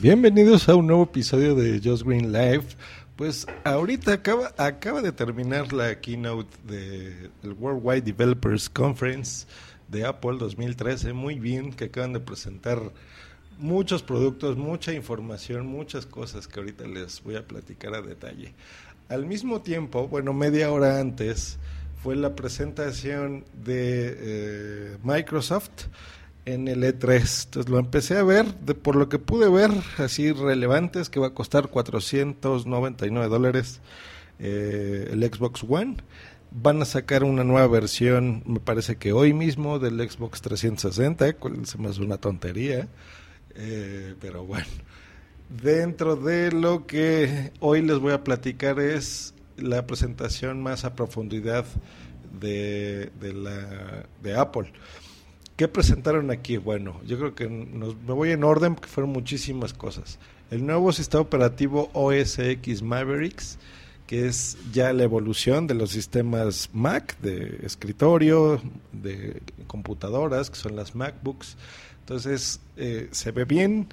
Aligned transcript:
Bienvenidos 0.00 0.66
a 0.70 0.76
un 0.76 0.86
nuevo 0.86 1.02
episodio 1.02 1.54
de 1.54 1.78
Just 1.78 2.04
Green 2.04 2.32
Live. 2.32 2.64
Pues 3.16 3.46
ahorita 3.64 4.14
acaba, 4.14 4.54
acaba 4.56 5.02
de 5.02 5.12
terminar 5.12 5.74
la 5.74 6.00
keynote 6.00 6.56
del 6.64 7.30
de 7.42 7.50
Worldwide 7.50 8.00
Developers 8.00 8.70
Conference 8.70 9.46
de 9.88 10.06
Apple 10.06 10.38
2013. 10.38 11.12
Muy 11.12 11.38
bien, 11.38 11.74
que 11.74 11.84
acaban 11.84 12.14
de 12.14 12.20
presentar 12.20 12.80
muchos 13.58 14.02
productos, 14.02 14.56
mucha 14.56 14.94
información, 14.94 15.66
muchas 15.66 16.06
cosas 16.06 16.48
que 16.48 16.60
ahorita 16.60 16.84
les 16.86 17.22
voy 17.22 17.36
a 17.36 17.46
platicar 17.46 17.94
a 17.94 18.00
detalle. 18.00 18.54
Al 19.10 19.26
mismo 19.26 19.60
tiempo, 19.60 20.08
bueno, 20.08 20.32
media 20.32 20.72
hora 20.72 20.98
antes, 20.98 21.58
fue 22.02 22.16
la 22.16 22.34
presentación 22.34 23.44
de 23.52 24.16
eh, 24.18 24.96
Microsoft 25.04 25.88
en 26.54 26.68
el 26.68 26.82
E3. 26.82 27.44
Entonces 27.44 27.68
lo 27.68 27.78
empecé 27.78 28.16
a 28.16 28.22
ver, 28.22 28.54
de, 28.60 28.74
por 28.74 28.96
lo 28.96 29.08
que 29.08 29.18
pude 29.18 29.48
ver, 29.48 29.70
así 29.98 30.32
relevantes, 30.32 31.10
que 31.10 31.20
va 31.20 31.28
a 31.28 31.34
costar 31.34 31.68
499 31.68 33.28
dólares 33.28 33.80
eh, 34.38 35.08
el 35.12 35.22
Xbox 35.22 35.64
One. 35.68 35.96
Van 36.52 36.82
a 36.82 36.84
sacar 36.84 37.22
una 37.22 37.44
nueva 37.44 37.68
versión, 37.68 38.42
me 38.44 38.58
parece 38.58 38.96
que 38.96 39.12
hoy 39.12 39.32
mismo, 39.32 39.78
del 39.78 39.98
Xbox 40.08 40.40
360, 40.42 41.34
cual 41.34 41.64
se 41.66 41.78
me 41.78 41.88
hace 41.88 42.02
una 42.02 42.18
tontería, 42.18 42.88
eh, 43.54 44.14
pero 44.20 44.44
bueno. 44.44 44.66
Dentro 45.48 46.16
de 46.16 46.52
lo 46.52 46.86
que 46.86 47.52
hoy 47.60 47.82
les 47.82 47.98
voy 47.98 48.12
a 48.12 48.22
platicar 48.22 48.78
es 48.78 49.34
la 49.56 49.86
presentación 49.86 50.62
más 50.62 50.84
a 50.84 50.94
profundidad 50.94 51.64
de 52.40 53.10
Apple. 54.36 54.72
¿Qué 55.60 55.68
presentaron 55.68 56.30
aquí? 56.30 56.56
Bueno, 56.56 57.02
yo 57.04 57.18
creo 57.18 57.34
que 57.34 57.46
nos, 57.46 57.94
me 57.94 58.14
voy 58.14 58.30
en 58.30 58.44
orden 58.44 58.76
porque 58.76 58.88
fueron 58.88 59.12
muchísimas 59.12 59.74
cosas. 59.74 60.18
El 60.50 60.64
nuevo 60.64 60.90
sistema 60.90 61.20
operativo 61.20 61.90
OS 61.92 62.38
X 62.38 62.80
Mavericks, 62.80 63.58
que 64.06 64.26
es 64.26 64.56
ya 64.72 64.90
la 64.94 65.02
evolución 65.02 65.66
de 65.66 65.74
los 65.74 65.90
sistemas 65.90 66.70
Mac, 66.72 67.14
de 67.20 67.60
escritorio, 67.62 68.62
de 68.92 69.42
computadoras, 69.66 70.48
que 70.48 70.56
son 70.56 70.76
las 70.76 70.94
MacBooks. 70.94 71.58
Entonces, 71.98 72.62
eh, 72.78 73.08
se 73.10 73.30
ve 73.30 73.44
bien. 73.44 73.88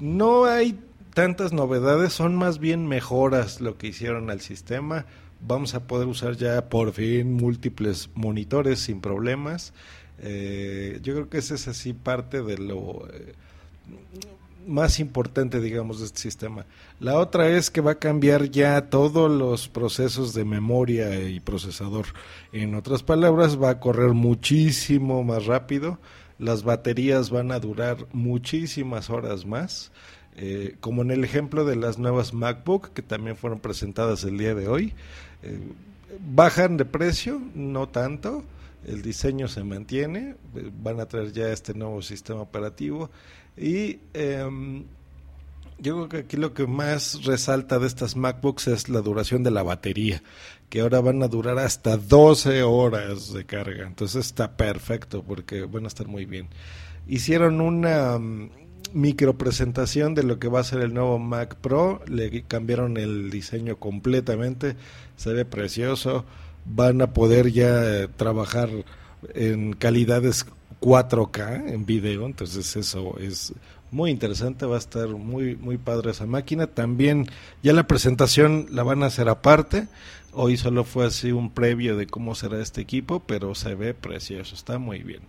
No 0.00 0.46
hay 0.46 0.76
tantas 1.14 1.52
novedades, 1.52 2.12
son 2.12 2.34
más 2.34 2.58
bien 2.58 2.88
mejoras 2.88 3.60
lo 3.60 3.78
que 3.78 3.86
hicieron 3.86 4.28
al 4.28 4.40
sistema. 4.40 5.06
Vamos 5.44 5.74
a 5.74 5.86
poder 5.86 6.06
usar 6.06 6.36
ya 6.36 6.68
por 6.68 6.92
fin 6.92 7.34
múltiples 7.34 8.10
monitores 8.14 8.78
sin 8.80 9.00
problemas. 9.00 9.72
Eh, 10.20 11.00
yo 11.02 11.14
creo 11.14 11.28
que 11.28 11.38
ese 11.38 11.56
es 11.56 11.66
así 11.66 11.92
parte 11.92 12.42
de 12.42 12.58
lo 12.58 13.08
eh, 13.12 13.34
más 14.66 15.00
importante, 15.00 15.60
digamos, 15.60 15.98
de 15.98 16.06
este 16.06 16.20
sistema. 16.20 16.64
La 17.00 17.18
otra 17.18 17.48
es 17.48 17.70
que 17.70 17.80
va 17.80 17.92
a 17.92 17.98
cambiar 17.98 18.50
ya 18.50 18.88
todos 18.88 19.30
los 19.30 19.68
procesos 19.68 20.34
de 20.34 20.44
memoria 20.44 21.28
y 21.28 21.40
procesador. 21.40 22.06
En 22.52 22.74
otras 22.74 23.02
palabras, 23.02 23.60
va 23.60 23.70
a 23.70 23.80
correr 23.80 24.10
muchísimo 24.10 25.24
más 25.24 25.46
rápido. 25.46 25.98
Las 26.38 26.62
baterías 26.62 27.30
van 27.30 27.52
a 27.52 27.58
durar 27.58 28.06
muchísimas 28.12 29.10
horas 29.10 29.44
más. 29.44 29.90
Eh, 30.36 30.76
como 30.80 31.02
en 31.02 31.10
el 31.10 31.24
ejemplo 31.24 31.64
de 31.64 31.76
las 31.76 31.98
nuevas 31.98 32.32
MacBook 32.32 32.92
que 32.94 33.02
también 33.02 33.36
fueron 33.36 33.60
presentadas 33.60 34.24
el 34.24 34.38
día 34.38 34.54
de 34.54 34.68
hoy. 34.68 34.94
bajan 36.20 36.76
de 36.76 36.84
precio, 36.84 37.40
no 37.54 37.88
tanto, 37.88 38.44
el 38.86 39.02
diseño 39.02 39.48
se 39.48 39.62
mantiene, 39.64 40.34
eh, 40.56 40.70
van 40.82 41.00
a 41.00 41.06
traer 41.06 41.32
ya 41.32 41.48
este 41.48 41.74
nuevo 41.74 42.02
sistema 42.02 42.40
operativo 42.40 43.10
y 43.56 43.98
em, 44.14 44.84
yo 45.78 45.94
creo 45.94 46.08
que 46.08 46.16
aquí 46.18 46.36
lo 46.36 46.54
que 46.54 46.66
más 46.66 47.24
resalta 47.24 47.78
de 47.78 47.86
estas 47.86 48.16
MacBooks 48.16 48.68
es 48.68 48.88
la 48.88 49.00
duración 49.00 49.42
de 49.42 49.50
la 49.50 49.62
batería, 49.62 50.22
que 50.68 50.80
ahora 50.80 51.00
van 51.00 51.22
a 51.22 51.28
durar 51.28 51.58
hasta 51.58 51.96
12 51.96 52.62
horas 52.62 53.32
de 53.32 53.44
carga, 53.44 53.86
entonces 53.86 54.26
está 54.26 54.56
perfecto 54.56 55.22
porque 55.22 55.62
van 55.62 55.84
a 55.84 55.88
estar 55.88 56.08
muy 56.08 56.24
bien. 56.24 56.48
Hicieron 57.08 57.60
una 57.60 58.18
mm, 58.92 59.00
micro 59.00 59.38
presentación 59.38 60.14
de 60.14 60.22
lo 60.22 60.38
que 60.38 60.48
va 60.48 60.60
a 60.60 60.64
ser 60.64 60.80
el 60.80 60.94
nuevo 60.94 61.18
Mac 61.18 61.56
Pro, 61.56 62.02
le 62.06 62.42
cambiaron 62.42 62.96
el 62.96 63.30
diseño 63.30 63.76
completamente, 63.76 64.76
se 65.16 65.32
ve 65.32 65.44
precioso 65.44 66.24
van 66.64 67.02
a 67.02 67.12
poder 67.12 67.50
ya 67.50 68.08
trabajar 68.16 68.70
en 69.34 69.72
calidades 69.74 70.46
4K 70.80 71.72
en 71.72 71.86
video, 71.86 72.26
entonces 72.26 72.76
eso 72.76 73.16
es 73.18 73.52
muy 73.90 74.10
interesante, 74.10 74.64
va 74.64 74.76
a 74.76 74.78
estar 74.78 75.08
muy 75.08 75.54
muy 75.56 75.76
padre 75.76 76.12
esa 76.12 76.26
máquina. 76.26 76.66
También 76.66 77.26
ya 77.62 77.72
la 77.72 77.86
presentación 77.86 78.66
la 78.70 78.82
van 78.82 79.02
a 79.02 79.06
hacer 79.06 79.28
aparte. 79.28 79.86
Hoy 80.32 80.56
solo 80.56 80.84
fue 80.84 81.06
así 81.06 81.30
un 81.30 81.50
previo 81.50 81.96
de 81.96 82.06
cómo 82.06 82.34
será 82.34 82.60
este 82.60 82.80
equipo, 82.80 83.20
pero 83.20 83.54
se 83.54 83.74
ve 83.74 83.92
precioso, 83.92 84.54
está 84.54 84.78
muy 84.78 85.00
bien. 85.00 85.20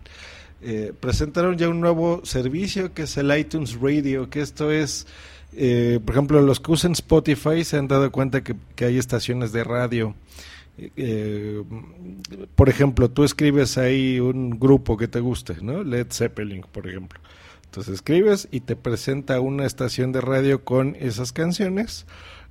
Eh, 0.62 0.92
presentaron 0.98 1.58
ya 1.58 1.68
un 1.68 1.80
nuevo 1.80 2.22
servicio 2.24 2.94
que 2.94 3.02
es 3.02 3.16
el 3.16 3.36
iTunes 3.36 3.78
Radio, 3.80 4.30
que 4.30 4.40
esto 4.40 4.70
es, 4.70 5.06
eh, 5.52 6.00
por 6.04 6.14
ejemplo, 6.14 6.40
los 6.40 6.60
que 6.60 6.72
usan 6.72 6.92
Spotify 6.92 7.64
se 7.64 7.76
han 7.76 7.88
dado 7.88 8.10
cuenta 8.10 8.42
que, 8.42 8.56
que 8.74 8.86
hay 8.86 8.98
estaciones 8.98 9.52
de 9.52 9.64
radio 9.64 10.14
eh, 10.76 11.62
por 12.56 12.68
ejemplo, 12.68 13.10
tú 13.10 13.24
escribes 13.24 13.78
ahí 13.78 14.18
un 14.18 14.58
grupo 14.58 14.96
que 14.96 15.08
te 15.08 15.20
guste, 15.20 15.56
¿no? 15.62 15.84
Led 15.84 16.08
Zeppelin, 16.10 16.64
por 16.72 16.88
ejemplo. 16.88 17.20
Entonces 17.66 17.94
escribes 17.94 18.48
y 18.50 18.60
te 18.60 18.76
presenta 18.76 19.40
una 19.40 19.66
estación 19.66 20.12
de 20.12 20.20
radio 20.20 20.64
con 20.64 20.96
esas 20.98 21.32
canciones 21.32 22.06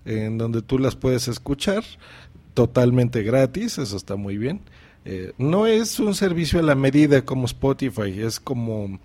en 0.05 0.37
donde 0.37 0.61
tú 0.61 0.79
las 0.79 0.95
puedes 0.95 1.27
escuchar 1.29 1.83
totalmente 2.53 3.23
gratis, 3.23 3.77
eso 3.77 3.97
está 3.97 4.15
muy 4.15 4.37
bien. 4.37 4.61
Eh, 5.05 5.33
no 5.37 5.67
es 5.67 5.99
un 5.99 6.15
servicio 6.15 6.59
a 6.59 6.63
la 6.63 6.75
medida 6.75 7.25
como 7.25 7.45
Spotify, 7.45 8.21
es 8.21 8.39
como 8.39 8.99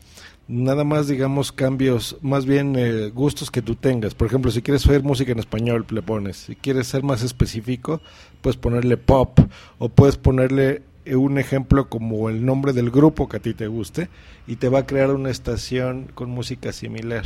nada 0.46 0.84
más 0.84 1.08
digamos 1.08 1.52
cambios, 1.52 2.16
más 2.22 2.46
bien 2.46 2.74
eh, 2.76 3.10
gustos 3.10 3.50
que 3.50 3.62
tú 3.62 3.74
tengas. 3.74 4.14
Por 4.14 4.28
ejemplo, 4.28 4.50
si 4.50 4.62
quieres 4.62 4.86
oír 4.86 5.02
música 5.02 5.32
en 5.32 5.38
español, 5.38 5.84
le 5.90 6.02
pones. 6.02 6.36
Si 6.36 6.56
quieres 6.56 6.86
ser 6.86 7.02
más 7.02 7.22
específico, 7.22 8.00
puedes 8.40 8.56
ponerle 8.56 8.96
pop 8.96 9.38
o 9.78 9.88
puedes 9.88 10.16
ponerle 10.16 10.82
un 11.16 11.38
ejemplo 11.38 11.88
como 11.88 12.28
el 12.28 12.44
nombre 12.44 12.72
del 12.72 12.90
grupo 12.90 13.28
que 13.28 13.38
a 13.38 13.40
ti 13.40 13.54
te 13.54 13.66
guste 13.66 14.08
y 14.46 14.56
te 14.56 14.68
va 14.68 14.80
a 14.80 14.86
crear 14.86 15.10
una 15.10 15.30
estación 15.30 16.10
con 16.14 16.30
música 16.30 16.72
similar. 16.72 17.24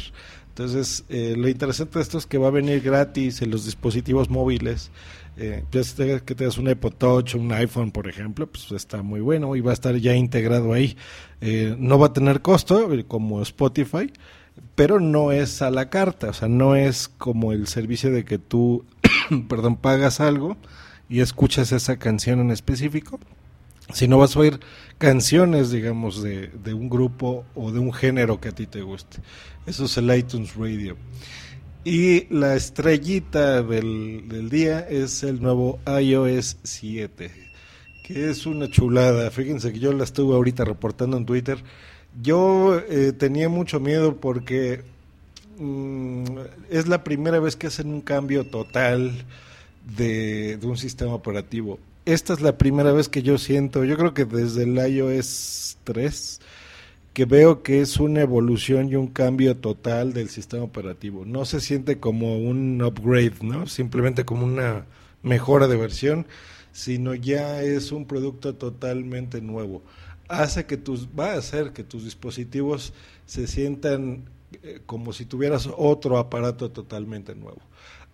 Entonces, 0.49 1.05
eh, 1.09 1.35
lo 1.37 1.49
interesante 1.49 1.99
de 1.99 2.03
esto 2.03 2.19
es 2.19 2.27
que 2.27 2.39
va 2.39 2.49
a 2.49 2.51
venir 2.51 2.83
gratis 2.83 3.41
en 3.41 3.51
los 3.51 3.65
dispositivos 3.65 4.29
móviles 4.29 4.91
eh, 5.37 5.65
que 5.71 6.35
tengas 6.35 6.59
un 6.59 6.69
iPod 6.69 6.93
Touch, 6.93 7.35
un 7.35 7.53
iPhone, 7.53 7.91
por 7.91 8.07
ejemplo, 8.07 8.47
pues 8.47 8.71
está 8.73 9.03
muy 9.03 9.21
bueno 9.21 9.57
y 9.57 9.63
va 9.63 9.71
a 9.71 9.75
estar 9.75 9.97
ya 9.97 10.15
integrado 10.15 10.75
ahí. 10.75 10.97
Eh, 11.41 11.75
no 11.79 11.99
va 11.99 12.09
a 12.09 12.13
tener 12.13 12.43
costo 12.43 12.93
eh, 12.93 13.05
como 13.07 13.41
Spotify, 13.41 14.13
pero 14.75 15.01
no 15.01 15.33
es 15.33 15.63
a 15.63 15.71
la 15.71 15.89
carta, 15.89 16.31
o 16.31 16.33
sea, 16.35 16.49
no 16.49 16.77
es 16.77 17.09
como 17.09 17.53
el 17.53 17.67
servicio 17.67 18.11
de 18.11 18.25
que 18.25 18.39
tú, 18.39 18.85
perdón, 19.49 19.77
pagas 19.77 20.21
algo 20.21 20.59
y 21.09 21.21
escuchas 21.21 21.73
esa 21.73 21.97
canción 21.97 22.41
en 22.41 22.51
específico, 22.51 23.19
sino 23.93 24.19
vas 24.19 24.37
a 24.37 24.41
oír 24.41 24.61
canciones, 24.99 25.71
digamos, 25.71 26.23
de, 26.23 26.49
de 26.49 26.75
un 26.75 26.89
grupo 26.89 27.45
o 27.55 27.73
de 27.73 27.79
un 27.79 27.93
género 27.93 28.41
que 28.41 28.49
a 28.49 28.53
ti 28.53 28.67
te 28.67 28.83
guste. 28.83 29.19
Eso 29.67 29.85
es 29.85 29.97
el 29.97 30.15
iTunes 30.17 30.55
Radio. 30.55 30.97
Y 31.85 32.33
la 32.33 32.55
estrellita 32.55 33.63
del, 33.63 34.29
del, 34.29 34.51
día 34.51 34.81
es 34.81 35.25
el 35.25 35.43
nuevo 35.43 35.81
iOS 35.87 36.59
7, 36.63 37.31
que 38.05 38.31
es 38.31 38.47
una 38.47 38.71
chulada. 38.71 39.31
Fíjense 39.33 39.73
que 39.73 39.81
yo 39.81 39.93
la 39.93 40.05
estuve 40.05 40.35
ahorita 40.37 40.65
reportando 40.65 41.17
en 41.17 41.27
Twitter. 41.27 41.59
Yo 42.23 42.79
eh, 42.89 43.13
tenía 43.13 43.49
mucho 43.49 43.81
miedo 43.81 44.17
porque 44.17 44.83
mm, 45.59 46.25
es 46.71 46.87
la 46.87 47.03
primera 47.03 47.41
vez 47.41 47.57
que 47.57 47.67
hacen 47.67 47.89
un 47.89 48.01
cambio 48.01 48.47
total 48.47 49.25
de, 49.97 50.59
de 50.59 50.67
un 50.69 50.77
sistema 50.77 51.15
operativo. 51.15 51.81
Esta 52.05 52.33
es 52.33 52.41
la 52.41 52.59
primera 52.59 52.93
vez 52.93 53.09
que 53.09 53.23
yo 53.23 53.39
siento, 53.39 53.85
yo 53.85 53.97
creo 53.97 54.13
que 54.13 54.25
desde 54.25 54.65
el 54.65 54.77
iOS 54.77 55.79
3 55.85 56.41
que 57.13 57.27
veo 57.27 57.63
que 57.63 57.81
es 57.81 57.99
una 57.99 58.23
evolución 58.23 58.89
y 58.89 58.97
un 58.97 59.09
cambio 59.09 59.57
total 59.57 60.13
del 60.13 60.29
sistema 60.31 60.65
operativo. 60.65 61.25
No 61.27 61.45
se 61.45 61.61
siente 61.61 62.01
como 62.01 62.39
un 62.39 62.83
upgrade, 62.83 63.35
¿no? 63.43 63.67
Simplemente 63.67 64.25
como 64.25 64.47
una 64.47 64.87
mejora 65.23 65.69
de 65.69 65.77
versión, 65.77 66.27
sino 66.73 67.15
ya 67.15 67.63
es 67.63 67.93
un 67.93 68.07
producto 68.07 68.55
totalmente 68.55 69.43
nuevo. 69.43 69.83
Hace 70.29 70.65
que 70.65 70.79
tus 70.79 71.07
va 71.09 71.33
a 71.33 71.39
hacer 71.39 71.73
que 71.73 71.85
tus 71.85 72.05
dispositivos 72.05 72.95
se 73.27 73.47
sientan 73.47 74.25
eh, 74.63 74.81
como 74.87 75.13
si 75.13 75.27
tuvieras 75.27 75.69
otro 75.77 76.19
aparato 76.19 76.71
totalmente 76.71 77.35
nuevo. 77.35 77.61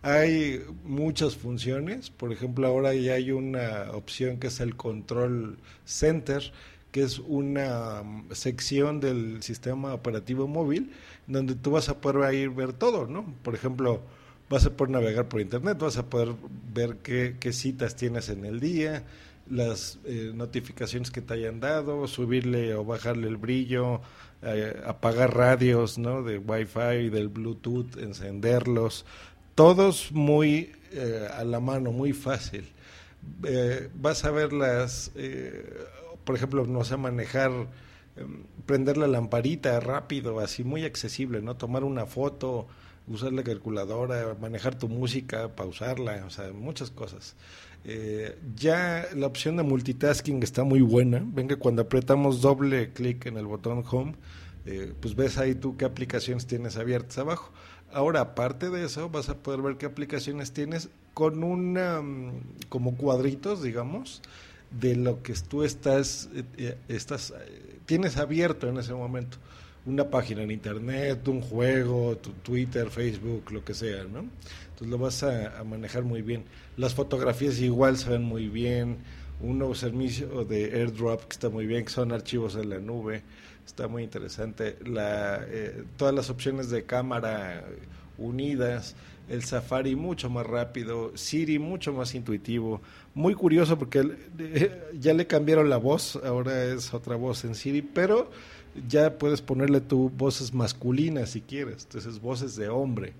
Hay 0.02 0.64
muchas 0.84 1.36
funciones, 1.36 2.10
por 2.10 2.32
ejemplo, 2.32 2.66
ahora 2.66 2.94
ya 2.94 3.14
hay 3.14 3.32
una 3.32 3.90
opción 3.92 4.38
que 4.38 4.46
es 4.46 4.60
el 4.60 4.76
control 4.76 5.58
center 5.84 6.52
que 6.92 7.02
es 7.02 7.18
una 7.18 8.02
mm, 8.02 8.32
sección 8.32 9.00
del 9.00 9.42
sistema 9.42 9.94
operativo 9.94 10.46
móvil 10.46 10.92
donde 11.26 11.54
tú 11.54 11.72
vas 11.72 11.88
a 11.88 12.00
poder 12.00 12.34
ir 12.34 12.50
ver 12.50 12.72
todo, 12.72 13.06
¿no? 13.06 13.24
Por 13.42 13.54
ejemplo, 13.54 14.00
vas 14.48 14.64
a 14.66 14.70
poder 14.70 14.92
navegar 14.92 15.28
por 15.28 15.40
internet, 15.40 15.78
vas 15.78 15.98
a 15.98 16.06
poder 16.08 16.34
ver 16.72 16.96
qué, 17.02 17.36
qué 17.38 17.52
citas 17.52 17.96
tienes 17.96 18.30
en 18.30 18.44
el 18.44 18.60
día, 18.60 19.04
las 19.50 19.98
eh, 20.04 20.32
notificaciones 20.34 21.10
que 21.10 21.20
te 21.20 21.34
hayan 21.34 21.60
dado, 21.60 22.06
subirle 22.06 22.74
o 22.74 22.84
bajarle 22.84 23.28
el 23.28 23.36
brillo, 23.36 24.00
eh, 24.42 24.80
apagar 24.86 25.36
radios 25.36 25.98
¿no? 25.98 26.22
de 26.22 26.38
Wi-Fi, 26.38 27.10
del 27.10 27.28
Bluetooth, 27.28 27.96
encenderlos, 27.98 29.04
todos 29.58 30.12
muy 30.12 30.70
eh, 30.92 31.26
a 31.36 31.42
la 31.42 31.58
mano, 31.58 31.90
muy 31.90 32.12
fácil. 32.12 32.64
vas 33.94 34.24
a 34.24 34.30
ver 34.30 34.52
las, 34.52 35.10
por 36.22 36.36
ejemplo, 36.36 36.64
no 36.64 36.84
sé, 36.84 36.96
manejar, 36.96 37.50
em, 38.16 38.44
prender 38.66 38.96
la 38.96 39.08
lamparita 39.08 39.80
rápido, 39.80 40.38
así 40.38 40.62
muy 40.62 40.84
accesible, 40.84 41.42
¿no? 41.42 41.56
Tomar 41.56 41.82
una 41.82 42.06
foto, 42.06 42.68
usar 43.08 43.32
la 43.32 43.42
calculadora, 43.42 44.36
manejar 44.40 44.78
tu 44.78 44.88
música, 44.88 45.48
pausarla, 45.56 46.24
o 46.24 46.30
sea, 46.30 46.52
muchas 46.52 46.92
cosas. 46.92 47.34
Eh, 47.84 48.38
ya 48.54 49.08
la 49.16 49.26
opción 49.26 49.56
de 49.56 49.64
multitasking 49.64 50.40
está 50.44 50.62
muy 50.62 50.82
buena. 50.82 51.20
Ven 51.24 51.48
que 51.48 51.56
cuando 51.56 51.82
apretamos 51.82 52.42
doble 52.42 52.92
clic 52.92 53.26
en 53.26 53.36
el 53.36 53.46
botón 53.46 53.82
Home, 53.90 54.14
eh, 54.66 54.92
pues 55.00 55.16
ves 55.16 55.36
ahí 55.36 55.56
tú 55.56 55.76
qué 55.76 55.84
aplicaciones 55.84 56.46
tienes 56.46 56.76
abiertas 56.76 57.18
abajo. 57.18 57.50
Ahora, 57.92 58.20
aparte 58.20 58.70
de 58.70 58.84
eso, 58.84 59.08
vas 59.08 59.28
a 59.28 59.36
poder 59.36 59.62
ver 59.62 59.76
qué 59.76 59.86
aplicaciones 59.86 60.52
tienes 60.52 60.90
con 61.14 61.42
una, 61.42 62.00
mm, 62.00 62.40
como 62.68 62.96
cuadritos, 62.96 63.62
digamos, 63.62 64.22
de 64.70 64.96
lo 64.96 65.22
que 65.22 65.34
tú 65.34 65.64
estás, 65.64 66.28
eh, 66.58 66.76
estás 66.88 67.32
tienes 67.88 68.18
abierto 68.18 68.68
en 68.68 68.76
ese 68.76 68.92
momento 68.92 69.38
una 69.86 70.10
página 70.10 70.42
en 70.42 70.50
internet, 70.50 71.26
un 71.26 71.40
juego, 71.40 72.18
tu 72.18 72.32
Twitter, 72.32 72.90
Facebook, 72.90 73.50
lo 73.50 73.64
que 73.64 73.72
sea, 73.72 74.04
¿no? 74.04 74.26
Entonces 74.68 74.88
lo 74.88 74.98
vas 74.98 75.22
a, 75.22 75.64
manejar 75.64 76.04
muy 76.04 76.20
bien. 76.20 76.44
Las 76.76 76.94
fotografías 76.94 77.58
igual 77.60 77.96
se 77.96 78.10
ven 78.10 78.22
muy 78.22 78.48
bien. 78.48 78.98
Un 79.40 79.58
nuevo 79.58 79.74
servicio 79.74 80.44
de 80.44 80.64
airdrop 80.64 81.22
que 81.22 81.32
está 81.32 81.48
muy 81.48 81.66
bien, 81.66 81.84
que 81.84 81.90
son 81.90 82.12
archivos 82.12 82.56
en 82.56 82.68
la 82.68 82.78
nube. 82.78 83.22
Está 83.68 83.86
muy 83.86 84.02
interesante. 84.02 84.78
La, 84.82 85.44
eh, 85.46 85.84
todas 85.98 86.14
las 86.14 86.30
opciones 86.30 86.70
de 86.70 86.84
cámara 86.84 87.64
unidas. 88.16 88.96
El 89.28 89.44
Safari 89.44 89.94
mucho 89.94 90.30
más 90.30 90.46
rápido. 90.46 91.12
Siri 91.14 91.58
mucho 91.58 91.92
más 91.92 92.14
intuitivo. 92.14 92.80
Muy 93.14 93.34
curioso 93.34 93.78
porque 93.78 94.16
ya 94.98 95.12
le 95.12 95.26
cambiaron 95.26 95.68
la 95.68 95.76
voz. 95.76 96.16
Ahora 96.24 96.64
es 96.64 96.94
otra 96.94 97.16
voz 97.16 97.44
en 97.44 97.54
Siri, 97.54 97.82
pero 97.82 98.30
ya 98.88 99.18
puedes 99.18 99.42
ponerle 99.42 99.82
tu 99.82 100.08
voces 100.08 100.54
masculinas 100.54 101.30
si 101.30 101.42
quieres, 101.42 101.84
entonces 101.84 102.22
voces 102.22 102.56
de 102.56 102.70
hombre. 102.70 103.12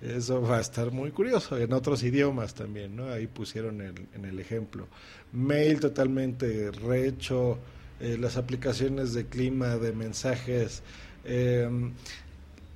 Eso 0.00 0.40
va 0.40 0.58
a 0.58 0.60
estar 0.60 0.92
muy 0.92 1.10
curioso, 1.10 1.58
en 1.58 1.72
otros 1.72 2.04
idiomas 2.04 2.54
también, 2.54 2.94
¿no? 2.94 3.08
Ahí 3.08 3.26
pusieron 3.26 3.80
el, 3.80 3.94
en 4.14 4.24
el 4.24 4.38
ejemplo. 4.38 4.86
Mail 5.32 5.80
totalmente 5.80 6.70
rehecho, 6.70 7.58
eh, 8.00 8.16
las 8.20 8.36
aplicaciones 8.36 9.14
de 9.14 9.26
clima, 9.26 9.76
de 9.76 9.92
mensajes. 9.92 10.82
Em, 11.24 11.92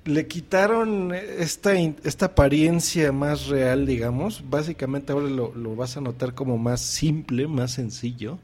le 0.04 0.26
quitaron 0.26 1.12
esta, 1.14 1.74
esta 1.74 2.26
apariencia 2.26 3.12
más 3.12 3.46
real, 3.48 3.86
digamos. 3.86 4.42
Básicamente 4.48 5.12
ahora 5.12 5.28
lo, 5.28 5.76
vas 5.76 5.96
a 5.96 6.00
notar 6.00 6.34
como 6.34 6.58
más 6.58 6.80
simple, 6.80 7.46
más 7.46 7.72
sencillo 7.72 8.38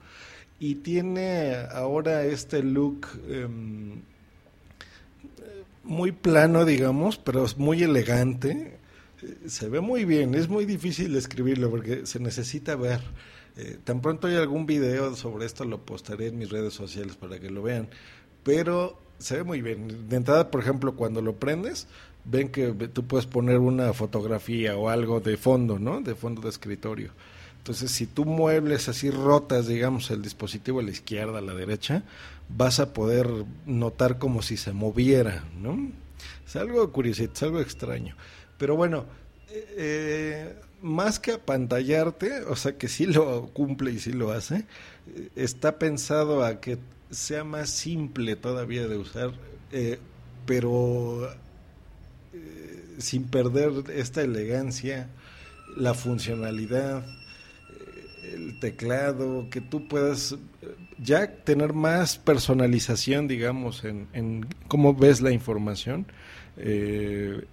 y 0.58 0.76
tiene 0.76 1.55
ahora 1.73 2.25
este 2.25 2.62
look 2.62 3.06
em, 3.29 4.00
muy 5.84 6.12
plano, 6.12 6.64
digamos, 6.64 7.17
pero 7.19 7.44
es 7.44 7.56
muy 7.56 7.82
elegante. 7.82 8.79
Se 9.46 9.69
ve 9.69 9.81
muy 9.81 10.05
bien, 10.05 10.34
es 10.34 10.49
muy 10.49 10.67
difícil 10.67 11.17
escribirlo 11.17 11.70
porque 11.70 12.06
se 12.06 12.20
necesita 12.20 12.76
ver. 12.76 13.00
Eh, 13.56 13.79
tan 13.82 14.00
pronto 14.00 14.26
hay 14.26 14.37
algún 14.37 14.67
video 14.67 15.14
sobre 15.17 15.47
esto, 15.47 15.64
lo 15.64 15.85
postaré 15.85 16.29
en 16.29 16.38
mis 16.38 16.50
redes 16.50 16.75
sociales 16.75 17.17
para 17.17 17.38
que 17.38 17.50
lo 17.50 17.62
vean. 17.62 17.88
Pero 18.43 18.99
se 19.19 19.37
ve 19.37 19.44
muy 19.44 19.62
bien. 19.62 20.08
De 20.08 20.17
entrada, 20.17 20.50
por 20.50 20.61
ejemplo, 20.61 20.94
cuando 20.94 21.23
lo 21.23 21.37
prendes, 21.37 21.87
ven 22.25 22.50
que 22.50 22.69
tú 22.69 23.06
puedes 23.06 23.26
poner 23.26 23.58
una 23.58 23.93
fotografía 23.93 24.76
o 24.76 24.88
algo 24.88 25.20
de 25.20 25.37
fondo, 25.37 25.79
¿no? 25.79 26.00
De 26.00 26.14
fondo 26.14 26.43
de 26.43 26.50
escritorio. 26.50 27.12
Entonces, 27.58 27.91
si 27.91 28.06
tú 28.06 28.25
muebles 28.25 28.88
así 28.88 29.11
rotas, 29.11 29.67
digamos, 29.67 30.11
el 30.11 30.23
dispositivo 30.23 30.81
a 30.81 30.85
la 30.85 30.91
izquierda, 30.91 31.38
a 31.38 31.43
la 31.43 31.55
derecha, 31.55 32.05
vas 32.49 32.79
a 32.79 32.93
poder 32.93 33.29
notar 33.64 34.19
como 34.19 34.43
si 34.43 34.56
se 34.56 34.73
moviera, 34.73 35.44
¿no? 35.61 35.91
Es 36.47 36.55
algo 36.55 36.93
curiosito, 36.93 37.32
es 37.35 37.43
algo 37.43 37.61
extraño. 37.61 38.14
Pero 38.56 38.76
bueno, 38.76 39.06
eh, 39.50 40.55
más 40.82 41.19
que 41.19 41.32
apantallarte, 41.32 42.43
o 42.43 42.56
sea 42.56 42.76
que 42.76 42.88
sí 42.88 43.06
lo 43.06 43.49
cumple 43.49 43.93
y 43.93 43.99
sí 43.99 44.12
lo 44.12 44.32
hace, 44.32 44.64
está 45.34 45.78
pensado 45.78 46.44
a 46.44 46.61
que 46.61 46.78
sea 47.11 47.44
más 47.44 47.70
simple 47.70 48.37
todavía 48.37 48.87
de 48.87 48.99
usar, 48.99 49.32
eh, 49.73 49.99
pero 50.44 51.31
eh, 52.32 52.84
sin 52.99 53.25
perder 53.25 53.90
esta 53.94 54.23
elegancia, 54.23 55.08
la 55.76 55.94
funcionalidad 55.94 57.05
el 58.32 58.58
teclado, 58.58 59.49
que 59.50 59.61
tú 59.61 59.88
puedas 59.88 60.32
eh, 60.32 60.75
ya 60.99 61.26
tener 61.44 61.72
más 61.72 62.19
personalización, 62.19 63.29
digamos, 63.29 63.84
en, 63.84 64.08
en 64.12 64.46
cómo 64.69 64.94
ves 64.94 65.20
la 65.20 65.31
información, 65.31 66.06
eh, 66.56 67.44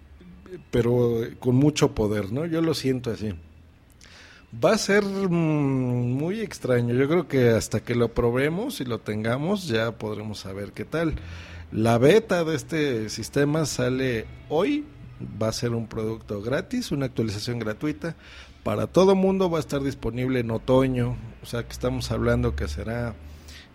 pero 0.73 1.19
con 1.39 1.55
mucho 1.55 1.93
poder, 1.93 2.31
¿no? 2.31 2.47
Yo 2.47 2.59
lo 2.59 2.73
siento 2.73 3.11
así. 3.11 3.31
Va 4.63 4.71
a 4.71 4.77
ser 4.79 5.03
mm, 5.03 6.13
muy 6.17 6.41
extraño. 6.41 6.95
Yo 6.95 7.07
creo 7.07 7.27
que 7.27 7.49
hasta 7.51 7.81
que 7.81 7.93
lo 7.93 8.07
probemos 8.15 8.81
y 8.81 8.85
lo 8.85 8.97
tengamos 8.99 9.67
ya 9.67 9.91
podremos 9.91 10.39
saber 10.39 10.71
qué 10.71 10.83
tal. 10.83 11.13
La 11.71 11.99
beta 11.99 12.43
de 12.43 12.55
este 12.55 13.09
sistema 13.09 13.67
sale 13.67 14.25
hoy. 14.49 14.83
Va 15.41 15.49
a 15.49 15.53
ser 15.53 15.75
un 15.75 15.85
producto 15.85 16.41
gratis, 16.41 16.91
una 16.91 17.05
actualización 17.05 17.59
gratuita 17.59 18.15
para 18.63 18.87
todo 18.87 19.13
mundo 19.13 19.49
va 19.49 19.57
a 19.57 19.59
estar 19.59 19.83
disponible 19.83 20.39
en 20.39 20.49
otoño, 20.49 21.17
o 21.41 21.45
sea 21.45 21.63
que 21.63 21.73
estamos 21.73 22.11
hablando 22.11 22.55
que 22.55 22.69
será 22.69 23.13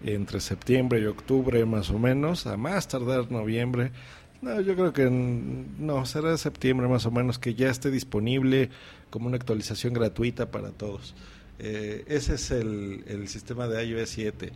entre 0.02 0.40
septiembre 0.40 1.00
y 1.00 1.04
octubre 1.04 1.64
más 1.66 1.90
o 1.90 1.98
menos, 1.98 2.46
a 2.46 2.56
más 2.56 2.88
tardar 2.88 3.30
noviembre. 3.30 3.92
No, 4.40 4.60
yo 4.60 4.76
creo 4.76 4.92
que 4.92 5.10
no, 5.10 6.06
será 6.06 6.36
septiembre 6.36 6.86
más 6.86 7.06
o 7.06 7.10
menos 7.10 7.38
que 7.38 7.54
ya 7.54 7.70
esté 7.70 7.90
disponible 7.90 8.70
como 9.10 9.26
una 9.26 9.36
actualización 9.36 9.94
gratuita 9.94 10.50
para 10.50 10.70
todos. 10.70 11.14
Eh, 11.58 12.04
ese 12.06 12.34
es 12.34 12.52
el, 12.52 13.02
el, 13.08 13.26
sistema 13.26 13.66
de 13.66 13.84
iOS 13.84 14.10
7. 14.10 14.52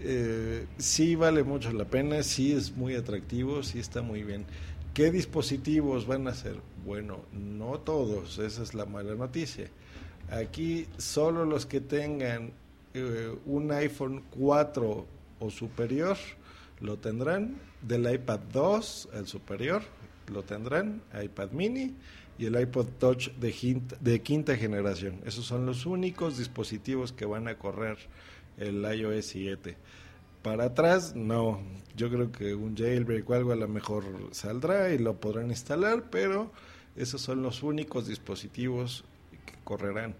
Eh, 0.00 0.66
sí 0.78 1.14
vale 1.14 1.44
mucho 1.44 1.72
la 1.72 1.84
pena, 1.84 2.22
sí 2.24 2.52
es 2.52 2.76
muy 2.76 2.96
atractivo, 2.96 3.62
sí 3.62 3.78
está 3.78 4.02
muy 4.02 4.24
bien. 4.24 4.46
¿Qué 4.94 5.12
dispositivos 5.12 6.08
van 6.08 6.26
a 6.26 6.34
ser? 6.34 6.56
Bueno, 6.84 7.20
no 7.32 7.78
todos, 7.78 8.38
esa 8.38 8.62
es 8.64 8.74
la 8.74 8.84
mala 8.84 9.14
noticia. 9.14 9.68
Aquí 10.30 10.86
solo 10.98 11.44
los 11.44 11.66
que 11.66 11.80
tengan 11.80 12.50
eh, 12.94 13.32
un 13.46 13.70
iPhone 13.70 14.24
4 14.30 15.06
o 15.38 15.50
superior 15.50 16.16
lo 16.80 16.98
tendrán, 16.98 17.56
del 17.82 18.12
iPad 18.12 18.40
2 18.52 19.08
el 19.14 19.26
superior 19.26 19.82
lo 20.32 20.42
tendrán, 20.42 21.02
iPad 21.22 21.50
mini 21.50 21.94
y 22.38 22.46
el 22.46 22.58
iPod 22.58 22.86
Touch 22.98 23.30
de, 23.32 23.82
de 24.00 24.22
quinta 24.22 24.56
generación. 24.56 25.20
Esos 25.26 25.44
son 25.44 25.66
los 25.66 25.84
únicos 25.84 26.38
dispositivos 26.38 27.12
que 27.12 27.26
van 27.26 27.48
a 27.48 27.58
correr 27.58 27.98
el 28.56 28.82
iOS 28.82 29.26
7. 29.26 29.76
Para 30.42 30.64
atrás, 30.64 31.14
no. 31.14 31.60
Yo 31.96 32.08
creo 32.08 32.32
que 32.32 32.54
un 32.54 32.74
jailbreak 32.76 33.28
o 33.28 33.34
algo 33.34 33.52
a 33.52 33.56
lo 33.56 33.68
mejor 33.68 34.04
saldrá 34.32 34.90
y 34.92 34.98
lo 34.98 35.20
podrán 35.20 35.50
instalar, 35.50 36.08
pero 36.10 36.50
esos 36.96 37.20
son 37.20 37.42
los 37.42 37.62
únicos 37.62 38.06
dispositivos 38.06 39.04
que 39.44 39.54
correrán. 39.64 40.14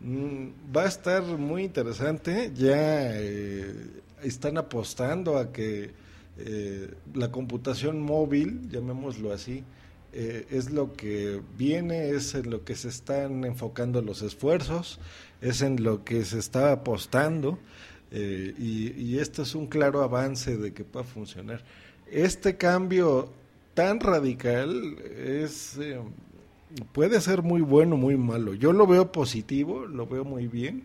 Mm, 0.00 0.74
va 0.74 0.84
a 0.84 0.88
estar 0.88 1.22
muy 1.22 1.64
interesante. 1.64 2.52
Ya 2.54 3.16
eh, 3.20 3.74
están 4.22 4.56
apostando 4.58 5.36
a 5.38 5.52
que 5.52 5.90
eh, 6.38 6.94
la 7.14 7.30
computación 7.30 8.00
móvil, 8.00 8.68
llamémoslo 8.70 9.32
así, 9.32 9.62
eh, 10.12 10.46
es 10.50 10.70
lo 10.70 10.94
que 10.94 11.40
viene, 11.56 12.10
es 12.10 12.34
en 12.34 12.50
lo 12.50 12.64
que 12.64 12.74
se 12.76 12.88
están 12.88 13.44
enfocando 13.44 14.02
los 14.02 14.22
esfuerzos, 14.22 14.98
es 15.40 15.62
en 15.62 15.82
lo 15.84 16.04
que 16.04 16.24
se 16.24 16.38
está 16.38 16.72
apostando. 16.72 17.58
y, 18.12 18.92
y 19.00 19.18
esto 19.18 19.42
es 19.42 19.54
un 19.54 19.66
claro 19.68 20.02
avance 20.02 20.56
de 20.56 20.72
que 20.72 20.84
pueda 20.84 21.04
funcionar. 21.04 21.62
Este 22.10 22.56
cambio 22.56 23.30
tan 23.74 24.00
radical 24.00 24.96
es 25.16 25.78
puede 26.92 27.20
ser 27.20 27.42
muy 27.42 27.60
bueno 27.60 27.96
muy 27.96 28.16
malo 28.16 28.54
yo 28.54 28.72
lo 28.72 28.86
veo 28.86 29.12
positivo 29.12 29.86
lo 29.86 30.06
veo 30.06 30.24
muy 30.24 30.46
bien 30.46 30.84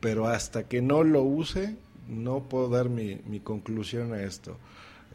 pero 0.00 0.26
hasta 0.26 0.64
que 0.64 0.82
no 0.82 1.04
lo 1.04 1.22
use 1.22 1.76
no 2.08 2.48
puedo 2.48 2.68
dar 2.68 2.88
mi, 2.88 3.20
mi 3.26 3.40
conclusión 3.40 4.12
a 4.12 4.22
esto. 4.22 4.56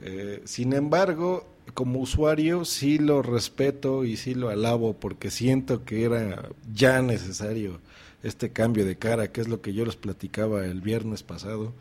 Eh, 0.02 0.42
sin 0.46 0.74
embargo, 0.74 1.48
como 1.74 2.00
usuario 2.00 2.66
sí 2.66 2.98
lo 2.98 3.22
respeto 3.22 4.04
y 4.04 4.18
sí 4.18 4.36
lo 4.36 4.50
alabo 4.50 4.94
porque 4.94 5.32
siento 5.32 5.84
que 5.86 6.04
era 6.04 6.50
ya 6.74 7.02
necesario 7.02 7.80
este 8.24 8.52
cambio 8.52 8.86
de 8.86 8.98
cara, 8.98 9.32
que 9.32 9.42
es 9.42 9.48
lo 9.48 9.62
que 9.62 9.74
yo 9.74 9.86
les 9.86 9.96
platicaba 9.96 10.66
el 10.66 10.82
viernes 10.82 11.24
pasado. 11.24 11.74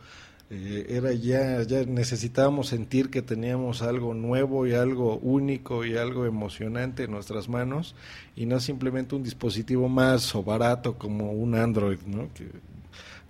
Eh, 0.48 0.86
era 0.90 1.12
ya, 1.12 1.62
ya 1.62 1.84
necesitábamos 1.84 2.68
sentir 2.68 3.10
que 3.10 3.20
teníamos 3.20 3.82
algo 3.82 4.14
nuevo 4.14 4.64
y 4.66 4.74
algo 4.74 5.18
único 5.18 5.84
y 5.84 5.96
algo 5.96 6.24
emocionante 6.24 7.04
en 7.04 7.10
nuestras 7.10 7.48
manos 7.48 7.96
y 8.36 8.46
no 8.46 8.60
simplemente 8.60 9.16
un 9.16 9.24
dispositivo 9.24 9.88
más 9.88 10.36
o 10.36 10.44
barato 10.44 10.96
como 10.98 11.32
un 11.32 11.56
Android, 11.56 11.98
¿no? 12.06 12.32
Que, 12.32 12.48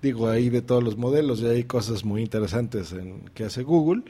digo, 0.02 0.28
ahí 0.28 0.50
de 0.50 0.60
todos 0.60 0.84
los 0.84 0.98
modelos 0.98 1.40
ya 1.40 1.50
hay 1.50 1.64
cosas 1.64 2.04
muy 2.04 2.20
interesantes 2.20 2.92
en, 2.92 3.20
que 3.32 3.44
hace 3.44 3.62
Google, 3.62 4.02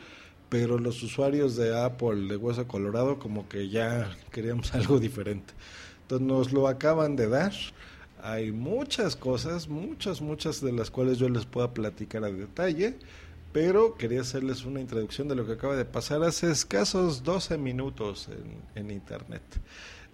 pero 0.48 0.76
los 0.78 1.00
usuarios 1.04 1.56
de 1.56 1.78
Apple 1.78 2.26
de 2.28 2.36
Hueso 2.36 2.66
Colorado 2.66 3.20
como 3.20 3.48
que 3.48 3.68
ya 3.68 4.16
queríamos 4.32 4.74
algo 4.74 4.98
diferente. 4.98 5.54
Entonces 6.02 6.26
nos 6.26 6.52
lo 6.52 6.66
acaban 6.66 7.14
de 7.14 7.28
dar 7.28 7.52
hay 8.22 8.52
muchas 8.52 9.16
cosas, 9.16 9.68
muchas, 9.68 10.20
muchas 10.20 10.60
de 10.60 10.72
las 10.72 10.90
cuales 10.90 11.18
yo 11.18 11.28
les 11.28 11.46
pueda 11.46 11.72
platicar 11.72 12.24
a 12.24 12.30
detalle, 12.30 12.94
pero 13.52 13.94
quería 13.96 14.20
hacerles 14.20 14.64
una 14.64 14.80
introducción 14.80 15.28
de 15.28 15.34
lo 15.34 15.46
que 15.46 15.52
acaba 15.52 15.76
de 15.76 15.84
pasar 15.84 16.22
hace 16.22 16.50
escasos 16.50 17.22
12 17.22 17.58
minutos 17.58 18.28
en, 18.74 18.90
internet. 18.90 19.42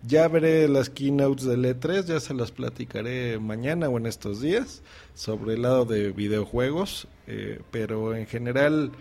Ya 0.04 0.28
veré 0.28 0.68
las 0.68 0.90
keynotes 0.90 1.44
del 1.44 1.64
E3, 1.64 2.04
ya 2.04 2.21
se 2.21 2.35
las 2.35 2.50
platicaré 2.50 3.38
mañana 3.38 3.88
o 3.88 3.99
en 3.99 4.06
estos 4.06 4.40
días 4.40 4.82
sobre 5.14 5.54
el 5.54 5.62
lado 5.62 5.85
de 5.85 6.12
videojuegos, 6.12 7.06
eh, 7.26 7.61
pero 7.71 8.14
en 8.14 8.26
general 8.26 8.92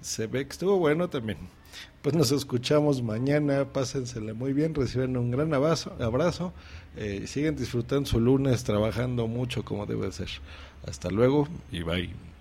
se 0.00 0.26
ve 0.26 0.44
que 0.44 0.52
estuvo 0.52 0.78
bueno 0.78 1.08
también. 1.08 1.38
Pues 2.02 2.14
nos 2.14 2.32
escuchamos 2.32 3.02
mañana, 3.02 3.72
pásensela 3.72 4.34
muy 4.34 4.52
bien, 4.52 4.74
reciben 4.74 5.16
un 5.16 5.30
gran 5.30 5.54
abrazo, 5.54 5.92
abrazo 6.00 6.52
eh, 6.96 7.26
siguen 7.26 7.56
disfrutando 7.56 8.06
su 8.06 8.20
lunes 8.20 8.64
trabajando 8.64 9.26
mucho 9.26 9.64
como 9.64 9.86
debe 9.86 10.12
ser. 10.12 10.28
Hasta 10.86 11.10
luego 11.10 11.48
y 11.72 11.82
bye. 11.82 12.33